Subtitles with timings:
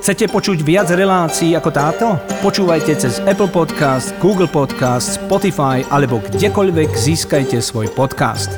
[0.00, 2.16] Chcete počuť viac relácií ako táto?
[2.40, 8.48] Počúvajte cez Apple Podcast, Google Podcast, Spotify alebo kdekoľvek získajte svoj podcast.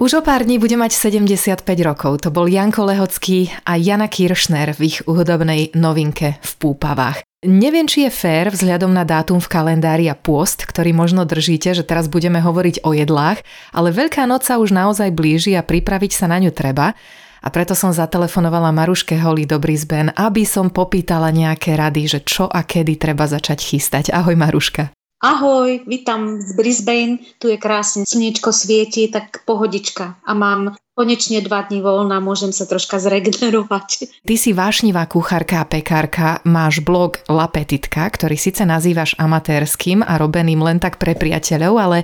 [0.00, 2.24] Už o pár dní bude mať 75 rokov.
[2.24, 7.20] To bol Janko Lehocký a Jana Kiršner v ich hudobnej novinke v Púpavách.
[7.44, 11.84] Neviem, či je fér vzhľadom na dátum v kalendári a pôst, ktorý možno držíte, že
[11.84, 13.44] teraz budeme hovoriť o jedlách,
[13.76, 16.96] ale Veľká noc sa už naozaj blíži a pripraviť sa na ňu treba.
[17.44, 22.48] A preto som zatelefonovala Maruške Holly do Brisbane, aby som popýtala nejaké rady, že čo
[22.48, 24.04] a kedy treba začať chystať.
[24.14, 24.94] Ahoj Maruška.
[25.24, 31.64] Ahoj, vítam z Brisbane, tu je krásne, slniečko svieti, tak pohodička a mám konečne dva
[31.64, 34.12] dní voľna, môžem sa troška zregenerovať.
[34.28, 40.20] Ty si vášnivá kuchárka a pekárka, máš blog La Petitka, ktorý síce nazývaš amatérským a
[40.20, 41.98] robeným len tak pre priateľov, ale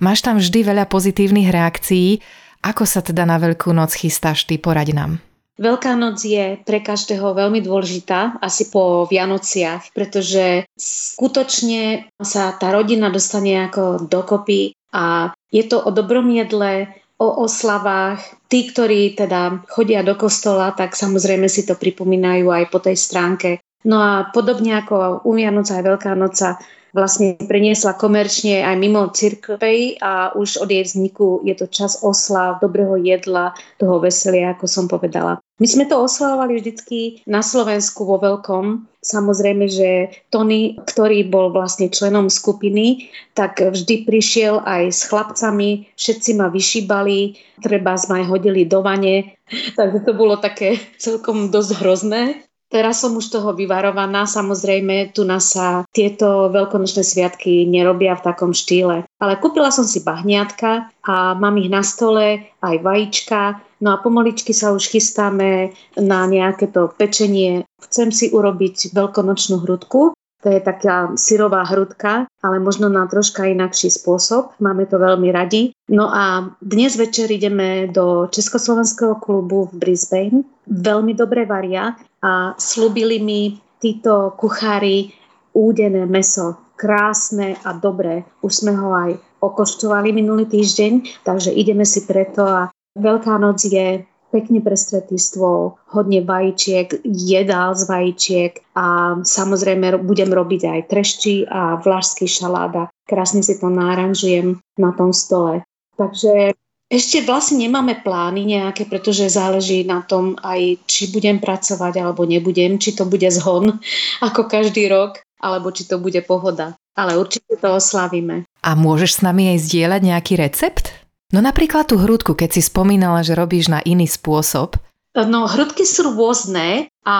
[0.00, 2.24] máš tam vždy veľa pozitívnych reakcií.
[2.62, 5.12] Ako sa teda na Veľkú noc chystáš ty, poraď nám.
[5.58, 13.10] Veľká noc je pre každého veľmi dôležitá, asi po Vianociach, pretože skutočne sa tá rodina
[13.10, 16.86] dostane ako dokopy a je to o dobrom jedle,
[17.18, 18.22] o oslavách.
[18.46, 23.58] Tí, ktorí teda chodia do kostola, tak samozrejme si to pripomínajú aj po tej stránke.
[23.82, 30.00] No a podobne ako u Vianoca aj Veľká noca vlastne preniesla komerčne aj mimo cirkvej
[30.00, 34.84] a už od jej vzniku je to čas oslav, dobrého jedla, toho veselia, ako som
[34.88, 35.40] povedala.
[35.58, 38.86] My sme to oslavovali vždycky na Slovensku vo veľkom.
[39.02, 46.38] Samozrejme, že Tony, ktorý bol vlastne členom skupiny, tak vždy prišiel aj s chlapcami, všetci
[46.38, 49.34] ma vyšíbali, treba sme aj hodili do vane,
[49.78, 52.47] takže to bolo také celkom dosť hrozné.
[52.68, 58.52] Teraz som už toho vyvarovaná, samozrejme, tu nás sa tieto veľkonočné sviatky nerobia v takom
[58.52, 59.08] štýle.
[59.16, 64.52] Ale kúpila som si bahniatka a mám ich na stole, aj vajíčka, no a pomaličky
[64.52, 67.64] sa už chystáme na nejaké to pečenie.
[67.80, 73.90] Chcem si urobiť veľkonočnú hrudku, to je taká syrová hrudka, ale možno na troška inakší
[73.90, 74.54] spôsob.
[74.62, 75.74] Máme to veľmi radi.
[75.90, 80.46] No a dnes večer ideme do Československého klubu v Brisbane.
[80.70, 85.14] Veľmi dobre varia a slúbili mi títo kuchári
[85.54, 86.58] údené meso.
[86.78, 88.22] Krásne a dobré.
[88.42, 94.02] Už sme ho aj okoštovali minulý týždeň, takže ideme si preto a Veľká noc je
[94.28, 101.80] pekne prestretý stôl, hodne vajíčiek, jedál z vajíčiek a samozrejme budem robiť aj trešči a
[101.80, 102.92] vlašský šaláda.
[103.08, 105.64] Krásne si to náranžujem na tom stole.
[105.96, 112.24] Takže ešte vlastne nemáme plány nejaké, pretože záleží na tom aj, či budem pracovať alebo
[112.24, 113.76] nebudem, či to bude zhon
[114.26, 116.74] ako každý rok, alebo či to bude pohoda.
[116.98, 118.42] Ale určite to oslavíme.
[118.64, 120.90] A môžeš s nami aj zdieľať nejaký recept?
[121.30, 124.80] No napríklad tú hrudku, keď si spomínala, že robíš na iný spôsob.
[125.12, 127.16] No hrudky sú rôzne a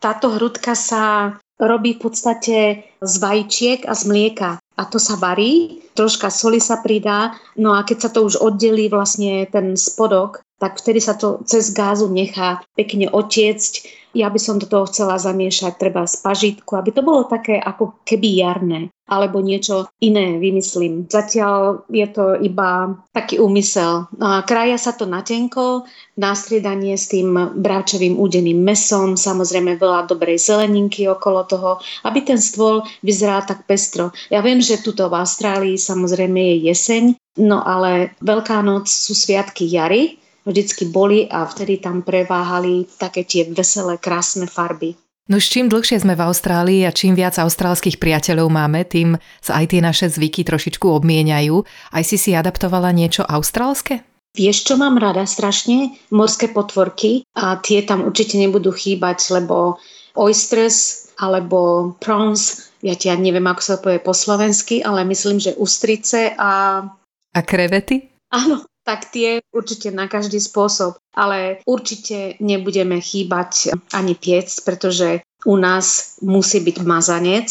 [0.00, 2.56] táto hrudka sa robí v podstate
[2.98, 4.50] z vajíčiek a z mlieka.
[4.76, 8.88] A to sa varí, troška soli sa pridá, no a keď sa to už oddelí
[8.88, 14.60] vlastne ten spodok, tak vtedy sa to cez gázu nechá pekne otiecť ja by som
[14.60, 18.80] do toho chcela zamiešať treba spažitku, aby to bolo také ako keby jarné
[19.12, 21.04] alebo niečo iné vymyslím.
[21.04, 24.08] Zatiaľ je to iba taký úmysel.
[24.48, 25.84] Kraja sa to na tenko,
[26.16, 31.70] nástriedanie s tým bráčovým údeným mesom, samozrejme veľa dobrej zeleninky okolo toho,
[32.08, 34.16] aby ten stôl vyzeral tak pestro.
[34.32, 37.04] Ja viem, že tuto v Austrálii samozrejme je jeseň,
[37.44, 40.16] no ale Veľká noc sú sviatky jary,
[40.46, 44.94] vždycky boli a vtedy tam preváhali také tie veselé, krásne farby.
[45.30, 49.62] No s čím dlhšie sme v Austrálii a čím viac austrálskych priateľov máme, tým sa
[49.62, 51.62] aj tie naše zvyky trošičku obmieniajú.
[51.94, 54.02] Aj si si adaptovala niečo austrálske?
[54.34, 55.94] Vieš, čo mám rada strašne?
[56.10, 59.78] Morské potvorky a tie tam určite nebudú chýbať, lebo
[60.18, 65.54] oysters alebo prawns, ja ti ja neviem, ako sa povie po slovensky, ale myslím, že
[65.54, 66.82] ústrice a...
[67.32, 68.10] A krevety?
[68.32, 70.98] Áno, tak tie určite na každý spôsob.
[71.14, 77.48] Ale určite nebudeme chýbať ani piec, pretože u nás musí byť mazanec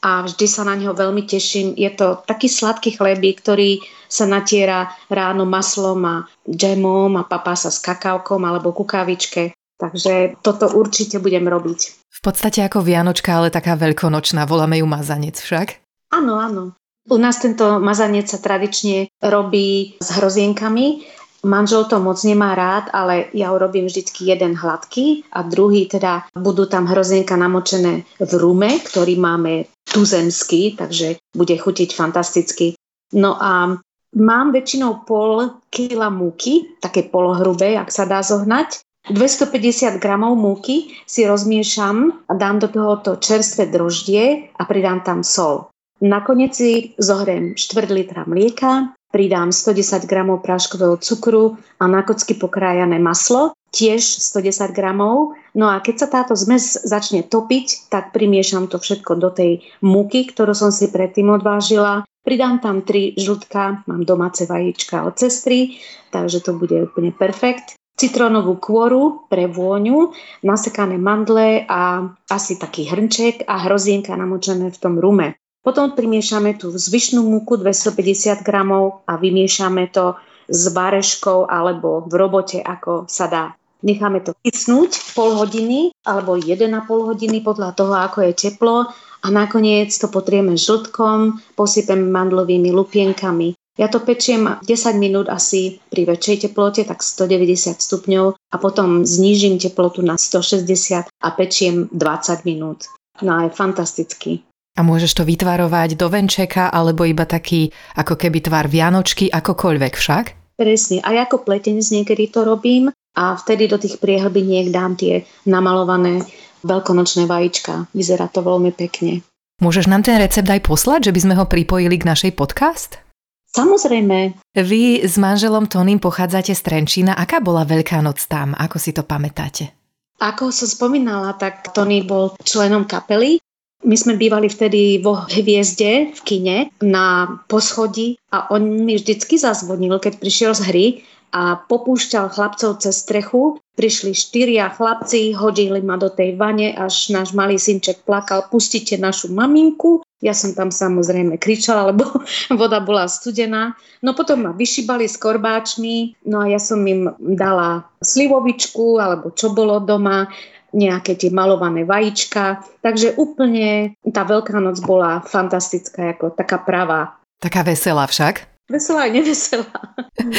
[0.00, 1.76] a vždy sa na neho veľmi teším.
[1.76, 6.16] Je to taký sladký chlebík, ktorý sa natiera ráno maslom a
[6.48, 9.52] džemom a papá sa s kakávkom alebo kukávičke.
[9.80, 11.80] Takže toto určite budem robiť.
[12.12, 15.80] V podstate ako Vianočka, ale taká veľkonočná, voláme ju mazanec však?
[16.12, 16.76] Áno, áno.
[17.08, 21.06] U nás tento mazanec sa tradične robí s hrozienkami.
[21.40, 26.68] Manžel to moc nemá rád, ale ja urobím vždy jeden hladký a druhý teda budú
[26.68, 32.76] tam hrozienka namočené v rume, ktorý máme tuzemský, takže bude chutiť fantasticky.
[33.16, 33.72] No a
[34.20, 38.84] mám väčšinou pol kila múky, také polohrubé, ak sa dá zohnať.
[39.08, 45.69] 250 gramov múky si rozmiešam a dám do tohoto čerstvé droždie a pridám tam sol.
[46.00, 52.96] Nakoniec si zohriem 4 litra mlieka, pridám 110 gramov práškového cukru a na kocky pokrájané
[52.96, 55.36] maslo, tiež 110 gramov.
[55.52, 60.24] No a keď sa táto zmes začne topiť, tak primiešam to všetko do tej múky,
[60.24, 62.08] ktorú som si predtým odvážila.
[62.24, 68.56] Pridám tam 3 žltka, mám domáce vajíčka od cestry, takže to bude úplne perfekt citrónovú
[68.56, 75.36] kôru pre vôňu, nasekané mandle a asi taký hrnček a hrozienka namočené v tom rume.
[75.60, 80.16] Potom primiešame tú zvyšnú múku 250 gramov a vymiešame to
[80.48, 83.44] s bareškou alebo v robote, ako sa dá.
[83.80, 88.88] Necháme to kysnúť pol hodiny alebo 1,5 hodiny podľa toho, ako je teplo
[89.20, 96.04] a nakoniec to potrieme žltkom, posypem mandlovými lupienkami ja to pečiem 10 minút asi pri
[96.04, 102.92] väčšej teplote, tak 190 stupňov a potom znížim teplotu na 160 a pečiem 20 minút.
[103.24, 104.44] No a je fantastický.
[104.80, 107.68] A môžeš to vytvarovať do venčeka alebo iba taký
[108.00, 110.56] ako keby tvar Vianočky, akokoľvek však?
[110.56, 111.04] Presne.
[111.04, 116.24] A ako pletenec niekedy to robím a vtedy do tých priehlbiniek dám tie namalované
[116.64, 117.92] veľkonočné vajíčka.
[117.92, 119.20] Vyzerá to veľmi pekne.
[119.60, 123.04] Môžeš nám ten recept aj poslať, že by sme ho pripojili k našej podcast?
[123.52, 124.40] Samozrejme.
[124.56, 127.20] Vy s manželom Tonym pochádzate z Trenčína.
[127.20, 128.56] Aká bola Veľká noc tam?
[128.56, 129.76] Ako si to pamätáte?
[130.24, 133.40] Ako som spomínala, tak Tony bol členom kapely.
[133.80, 139.96] My sme bývali vtedy vo hviezde v kine na poschodí a on mi vždycky zazvonil,
[139.96, 140.86] keď prišiel z hry
[141.32, 143.56] a popúšťal chlapcov cez strechu.
[143.80, 149.32] Prišli štyria chlapci, hodili ma do tej vane, až náš malý synček plakal, pustite našu
[149.32, 150.04] maminku.
[150.20, 152.04] Ja som tam samozrejme kričala, lebo
[152.60, 153.72] voda bola studená.
[154.04, 159.56] No potom ma vyšibali s korbáčmi, no a ja som im dala slivovičku, alebo čo
[159.56, 160.28] bolo doma,
[160.72, 162.64] nejaké tie malované vajíčka.
[162.80, 167.18] Takže úplne tá Veľká noc bola fantastická, ako taká pravá.
[167.40, 168.50] Taká veselá však?
[168.70, 169.78] Veselá aj neveselá.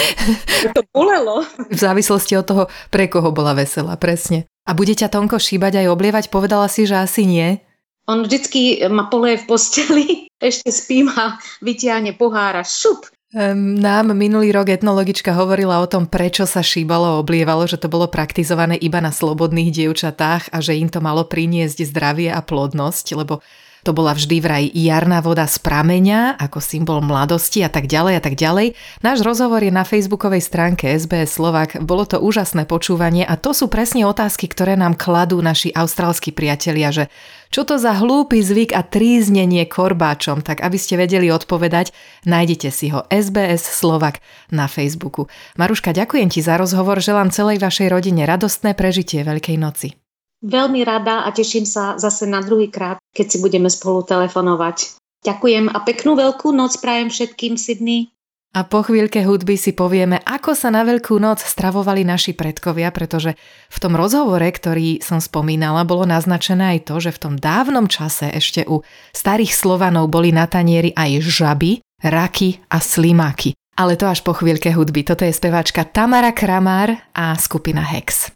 [0.78, 1.44] to bolelo.
[1.68, 4.48] V závislosti od toho, pre koho bola veselá, presne.
[4.63, 6.24] A bude ťa Tonko šíbať aj oblievať?
[6.31, 7.60] Povedala si, že asi nie.
[8.07, 10.06] On vždycky ma poleje v posteli,
[10.39, 13.04] ešte spím a vytiahne pohára, šup.
[13.31, 18.75] Nám minulý rok etnologička hovorila o tom, prečo sa šíbalo oblievalo, že to bolo praktizované
[18.75, 23.39] iba na slobodných dievčatách a že im to malo priniesť zdravie a plodnosť, lebo
[23.81, 28.22] to bola vždy vraj jarná voda z prameňa, ako symbol mladosti a tak ďalej a
[28.22, 28.78] tak ďalej.
[29.01, 31.81] Náš rozhovor je na facebookovej stránke SBS Slovak.
[31.81, 36.94] Bolo to úžasné počúvanie a to sú presne otázky, ktoré nám kladú naši austrálsky priatelia,
[36.94, 37.10] že
[37.51, 41.92] čo to za hlúpy zvyk a tríznenie korbáčom, tak aby ste vedeli odpovedať,
[42.24, 44.24] nájdete si ho SBS Slovak
[44.54, 45.27] na Facebooku.
[45.60, 50.11] Maruška, ďakujem ti za rozhovor, želám celej vašej rodine radostné prežitie Veľkej noci.
[50.42, 54.98] Veľmi rada a teším sa zase na druhý krát, keď si budeme spolu telefonovať.
[55.22, 58.10] Ďakujem a peknú veľkú noc prajem všetkým Sydney.
[58.52, 63.40] A po chvíľke hudby si povieme, ako sa na Veľkú noc stravovali naši predkovia, pretože
[63.72, 68.28] v tom rozhovore, ktorý som spomínala, bolo naznačené aj to, že v tom dávnom čase
[68.28, 68.84] ešte u
[69.16, 73.56] starých Slovanov boli na tanieri aj žaby, raky a slimáky.
[73.80, 75.08] Ale to až po chvíľke hudby.
[75.08, 78.36] Toto je speváčka Tamara Kramár a skupina Hex.